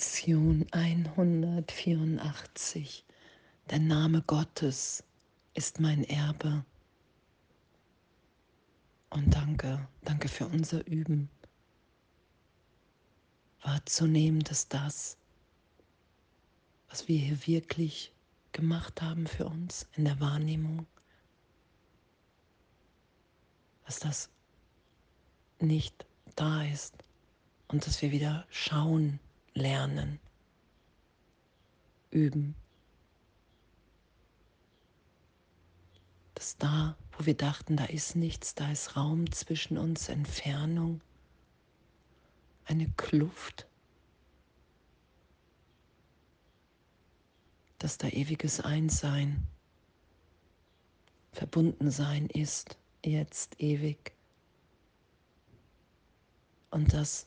[0.00, 3.04] Lektion 184.
[3.68, 5.04] Der Name Gottes
[5.52, 6.64] ist mein Erbe.
[9.10, 11.28] Und danke, danke für unser Üben.
[13.62, 15.18] Wahrzunehmen, dass das,
[16.88, 18.10] was wir hier wirklich
[18.52, 20.86] gemacht haben für uns in der Wahrnehmung,
[23.84, 24.30] dass das
[25.58, 26.06] nicht
[26.36, 26.94] da ist
[27.68, 29.20] und dass wir wieder schauen
[29.60, 30.18] lernen,
[32.10, 32.54] üben.
[36.34, 41.00] Dass da, wo wir dachten, da ist nichts, da ist Raum zwischen uns, Entfernung,
[42.64, 43.66] eine Kluft,
[47.78, 49.46] dass da ewiges Einssein,
[51.32, 54.12] Verbundensein ist, jetzt ewig.
[56.70, 57.26] Und das,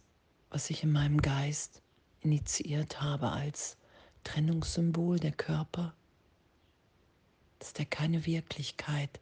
[0.49, 1.82] was ich in meinem Geist
[2.23, 3.77] initiiert habe als
[4.23, 5.93] Trennungssymbol der Körper,
[7.59, 9.19] dass der keine Wirklichkeit,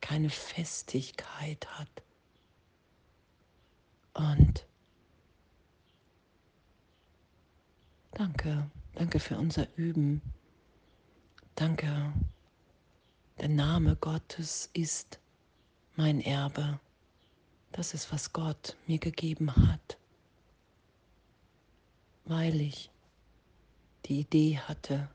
[0.00, 2.02] keine Festigkeit hat.
[4.14, 4.66] Und
[8.12, 10.22] danke, danke für unser Üben.
[11.54, 12.12] Danke,
[13.40, 15.18] der Name Gottes ist
[15.96, 16.80] mein Erbe.
[17.72, 19.98] Das ist, was Gott mir gegeben hat
[22.28, 22.90] weil ich
[24.04, 25.08] die Idee hatte,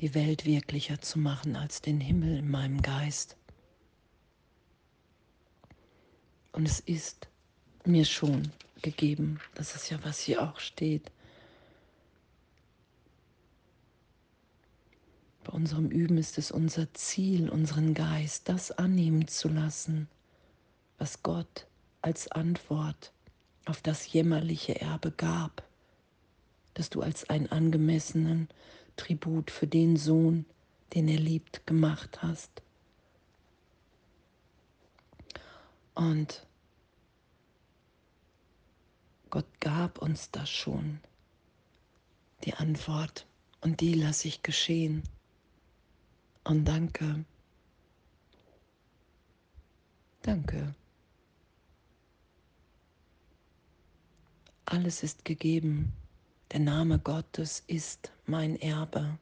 [0.00, 3.36] die Welt wirklicher zu machen als den Himmel in meinem Geist.
[6.52, 7.28] Und es ist
[7.84, 8.50] mir schon
[8.82, 11.10] gegeben, das ist ja, was hier auch steht.
[15.44, 20.08] Bei unserem Üben ist es unser Ziel, unseren Geist das annehmen zu lassen,
[20.98, 21.68] was Gott
[22.02, 23.12] als Antwort
[23.66, 25.62] auf das jämmerliche Erbe gab,
[26.74, 28.48] das du als einen angemessenen
[28.96, 30.46] Tribut für den Sohn,
[30.94, 32.62] den er liebt, gemacht hast.
[35.94, 36.46] Und
[39.30, 41.00] Gott gab uns das schon,
[42.44, 43.26] die Antwort,
[43.60, 45.02] und die lasse ich geschehen.
[46.44, 47.24] Und danke.
[50.22, 50.74] Danke.
[54.68, 55.92] Alles ist gegeben.
[56.50, 59.16] Der Name Gottes ist mein Erbe.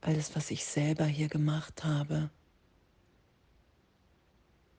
[0.00, 2.28] Alles, was ich selber hier gemacht habe,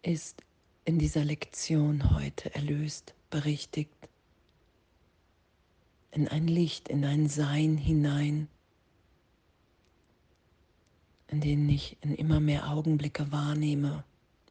[0.01, 0.43] ist
[0.83, 4.09] in dieser Lektion heute erlöst, berichtigt,
[6.11, 8.49] in ein Licht, in ein Sein hinein,
[11.27, 14.03] in dem ich in immer mehr Augenblicke wahrnehme,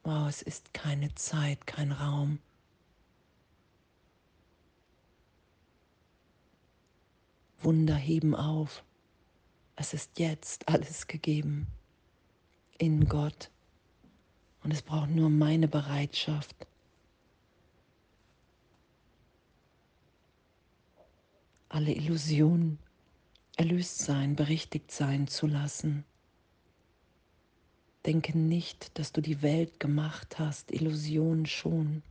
[0.03, 2.39] wow, es ist keine Zeit, kein Raum
[7.63, 8.83] Wunder heben auf.
[9.75, 11.67] Es ist jetzt alles gegeben
[12.77, 13.49] in Gott.
[14.63, 16.55] Und es braucht nur meine Bereitschaft.
[21.69, 22.79] Alle Illusionen
[23.55, 26.03] erlöst sein, berichtigt sein zu lassen.
[28.05, 32.01] Denke nicht, dass du die Welt gemacht hast, Illusionen schon.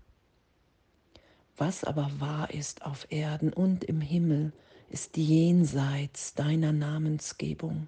[1.56, 4.52] Was aber wahr ist auf Erden und im Himmel,
[4.90, 7.86] ist jenseits deiner Namensgebung.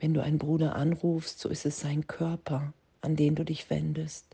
[0.00, 4.24] Wenn du einen Bruder anrufst, so ist es sein Körper, an den du dich wendest.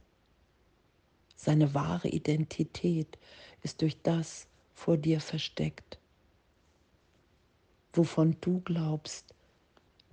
[1.34, 3.19] Seine wahre Identität
[3.62, 5.99] ist durch das vor dir versteckt,
[7.93, 9.34] wovon du glaubst,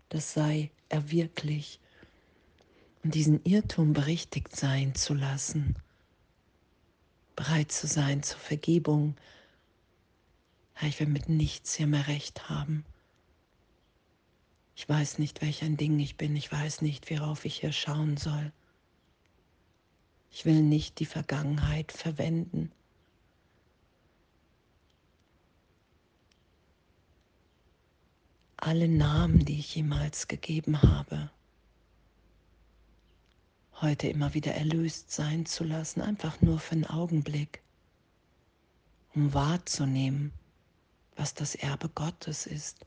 [0.09, 1.79] das sei er wirklich,
[3.03, 5.75] und diesen Irrtum berichtigt sein zu lassen
[7.41, 9.15] bereit zu sein zur Vergebung.
[10.73, 12.85] Herr, ich will mit nichts hier mehr recht haben.
[14.75, 16.35] Ich weiß nicht, welch ein Ding ich bin.
[16.35, 18.51] Ich weiß nicht, worauf ich hier schauen soll.
[20.29, 22.71] Ich will nicht die Vergangenheit verwenden.
[28.57, 31.31] Alle Namen, die ich jemals gegeben habe,
[33.81, 37.61] heute immer wieder erlöst sein zu lassen, einfach nur für einen Augenblick,
[39.15, 40.31] um wahrzunehmen,
[41.15, 42.85] was das Erbe Gottes ist,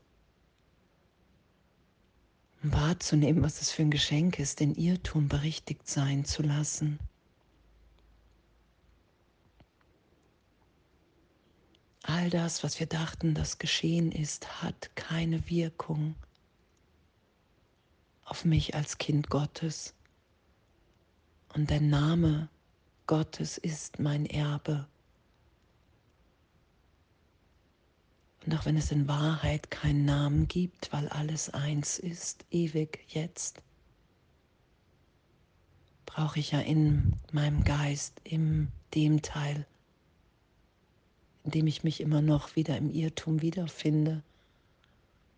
[2.63, 6.99] um wahrzunehmen, was es für ein Geschenk ist, den Irrtum berichtigt sein zu lassen.
[12.03, 16.15] All das, was wir dachten, das geschehen ist, hat keine Wirkung
[18.25, 19.95] auf mich als Kind Gottes.
[21.55, 22.49] Und der Name
[23.07, 24.85] Gottes ist mein Erbe.
[28.45, 33.61] Und auch wenn es in Wahrheit keinen Namen gibt, weil alles eins ist, ewig jetzt,
[36.05, 39.65] brauche ich ja in meinem Geist, in dem Teil,
[41.45, 44.23] in dem ich mich immer noch wieder im Irrtum wiederfinde,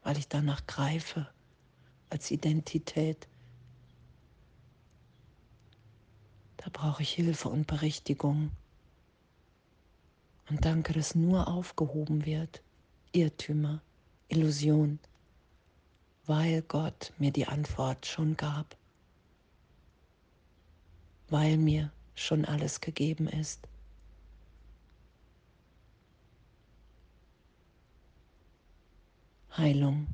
[0.02, 1.30] weil ich danach greife
[2.10, 3.28] als Identität.
[6.68, 8.52] Da brauche ich Hilfe und Berichtigung.
[10.50, 12.62] Und danke, dass nur aufgehoben wird.
[13.14, 13.82] Irrtümer,
[14.28, 15.00] Illusion,
[16.26, 18.76] weil Gott mir die Antwort schon gab,
[21.30, 23.66] weil mir schon alles gegeben ist.
[29.56, 30.08] Heilung,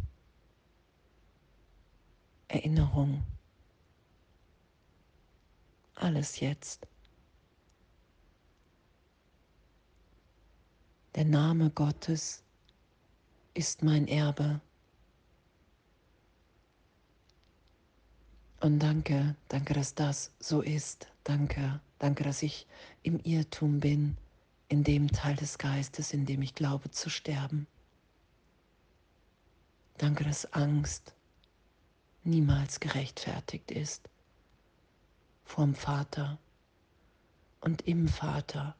[2.48, 3.24] Erinnerung,
[5.96, 6.88] alles jetzt.
[11.16, 12.44] Der Name Gottes
[13.54, 14.60] ist mein Erbe.
[18.62, 21.08] Und danke, danke, dass das so ist.
[21.24, 22.66] Danke, danke, dass ich
[23.04, 24.18] im Irrtum bin,
[24.70, 27.68] in dem Teil des Geistes, in dem ich glaube zu sterben.
[29.98, 31.14] Danke, dass Angst
[32.24, 34.10] niemals gerechtfertigt ist
[35.44, 36.38] vorm Vater
[37.62, 38.76] und im Vater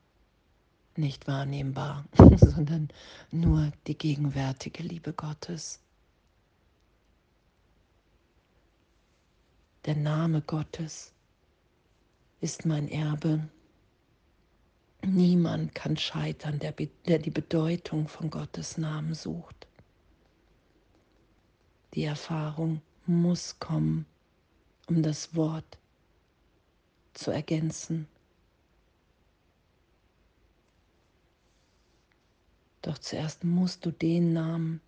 [0.96, 2.06] nicht wahrnehmbar,
[2.38, 2.90] sondern
[3.32, 5.80] nur die gegenwärtige Liebe Gottes.
[9.86, 11.14] Der Name Gottes
[12.42, 13.50] ist mein Erbe.
[15.02, 19.68] Niemand kann scheitern, der, der die Bedeutung von Gottes Namen sucht.
[21.94, 24.06] Die Erfahrung muss kommen,
[24.88, 25.78] um das Wort
[27.14, 28.08] zu ergänzen
[32.84, 34.82] Doch zuerst musst du den Namen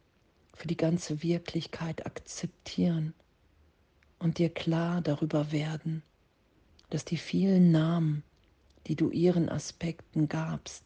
[0.54, 3.14] für die ganze Wirklichkeit akzeptieren
[4.20, 6.04] und dir klar darüber werden,
[6.90, 8.24] dass die vielen Namen,
[8.88, 10.84] die du ihren Aspekten gabst,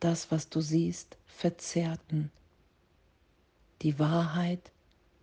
[0.00, 2.32] das, was du siehst, verzerrten,
[3.82, 4.72] die Wahrheit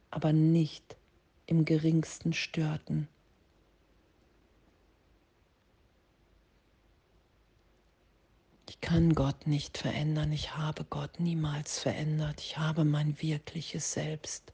[0.10, 0.95] aber nicht
[1.48, 3.10] im geringsten störten.
[8.79, 14.53] Ich kann Gott nicht verändern, ich habe Gott niemals verändert, ich habe mein wirkliches Selbst.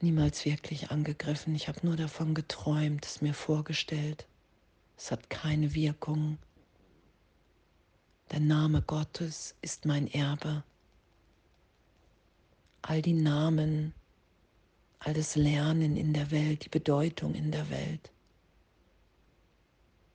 [0.00, 4.26] Niemals wirklich angegriffen, ich habe nur davon geträumt, es mir vorgestellt.
[4.96, 6.38] Es hat keine Wirkung.
[8.30, 10.64] Der Name Gottes ist mein Erbe.
[12.82, 13.94] All die Namen,
[15.00, 18.13] all das Lernen in der Welt, die Bedeutung in der Welt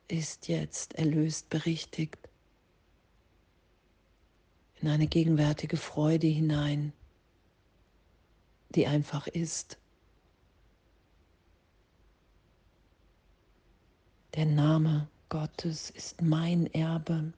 [0.09, 2.17] ist jetzt erlöst, berichtigt
[4.81, 6.93] in eine gegenwärtige Freude hinein,
[8.69, 9.77] die einfach ist.
[14.35, 17.33] Der Name Gottes ist mein Erbe.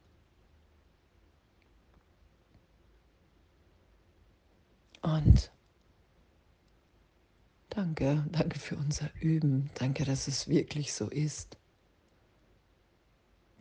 [5.01, 5.51] Und
[7.69, 9.71] danke, danke für unser Üben.
[9.75, 11.57] Danke, dass es wirklich so ist.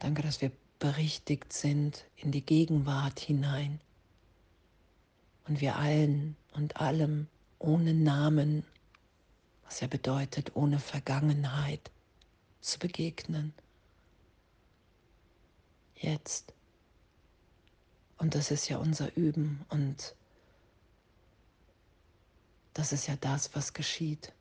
[0.00, 3.80] Danke, dass wir berichtigt sind in die Gegenwart hinein
[5.46, 7.28] und wir allen und allem
[7.58, 8.64] ohne Namen,
[9.64, 11.90] was ja bedeutet ohne Vergangenheit,
[12.62, 13.52] zu begegnen.
[15.96, 16.54] Jetzt.
[18.16, 20.14] Und das ist ja unser Üben und
[22.72, 24.32] das ist ja das, was geschieht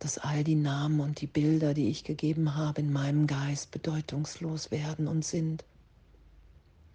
[0.00, 4.70] dass all die Namen und die Bilder, die ich gegeben habe, in meinem Geist bedeutungslos
[4.70, 5.64] werden und sind.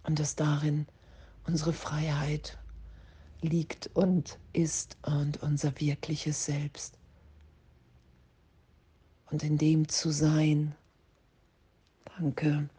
[0.03, 0.88] Und dass darin
[1.45, 2.57] unsere Freiheit
[3.41, 6.97] liegt und ist und unser wirkliches Selbst.
[9.29, 10.74] Und in dem zu sein.
[12.17, 12.69] Danke.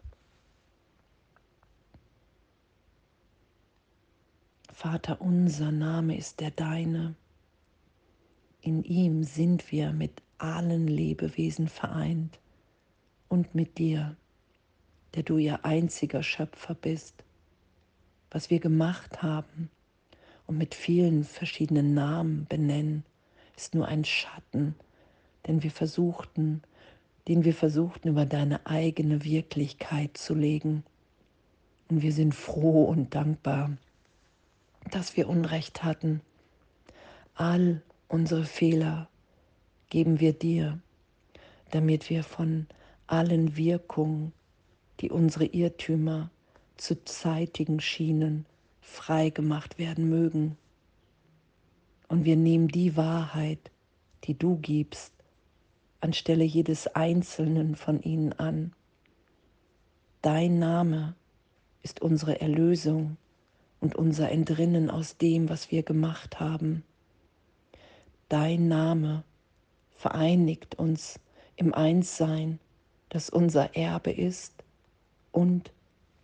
[4.73, 7.15] Vater, unser Name ist der deine.
[8.67, 12.37] In ihm sind wir mit allen Lebewesen vereint
[13.29, 14.17] und mit dir,
[15.15, 17.23] der du ihr einziger Schöpfer bist.
[18.29, 19.69] Was wir gemacht haben
[20.47, 23.05] und mit vielen verschiedenen Namen benennen,
[23.55, 24.75] ist nur ein Schatten,
[25.47, 26.61] den wir versuchten,
[27.29, 30.83] den wir versuchten über deine eigene Wirklichkeit zu legen.
[31.87, 33.77] Und wir sind froh und dankbar,
[34.91, 36.19] dass wir Unrecht hatten.
[37.33, 39.09] All unsere Fehler
[39.89, 40.79] geben wir dir,
[41.71, 42.67] damit wir von
[43.07, 44.33] allen Wirkungen,
[44.99, 46.29] die unsere Irrtümer
[46.77, 48.45] zu zeitigen schienen,
[48.81, 50.57] frei gemacht werden mögen.
[52.07, 53.71] Und wir nehmen die Wahrheit,
[54.23, 55.13] die du gibst,
[55.99, 58.73] anstelle jedes einzelnen von ihnen an.
[60.21, 61.15] Dein Name
[61.83, 63.17] ist unsere Erlösung
[63.79, 66.83] und unser Entrinnen aus dem, was wir gemacht haben.
[68.29, 69.23] Dein Name
[69.95, 71.19] vereinigt uns
[71.55, 72.59] im Einssein,
[73.09, 74.63] das unser Erbe ist
[75.31, 75.71] und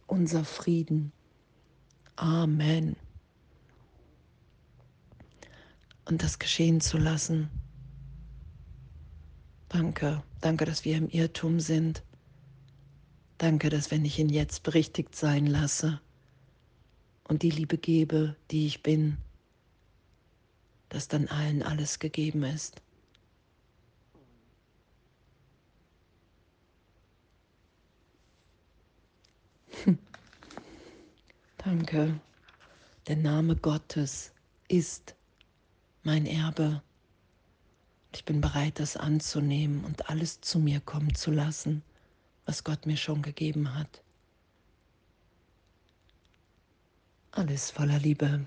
[0.07, 1.11] unser Frieden.
[2.15, 2.95] Amen.
[6.05, 7.49] Und das geschehen zu lassen.
[9.69, 12.03] Danke, danke, dass wir im Irrtum sind.
[13.37, 15.99] Danke, dass wenn ich ihn jetzt berichtigt sein lasse
[17.27, 19.17] und die Liebe gebe, die ich bin,
[20.93, 22.81] dass dann allen alles gegeben ist.
[31.57, 32.19] Danke.
[33.07, 34.31] Der Name Gottes
[34.67, 35.15] ist
[36.03, 36.83] mein Erbe.
[38.13, 41.81] Ich bin bereit, das anzunehmen und alles zu mir kommen zu lassen,
[42.45, 44.03] was Gott mir schon gegeben hat.
[47.31, 48.45] Alles voller Liebe.